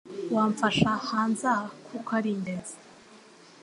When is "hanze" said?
1.09-1.45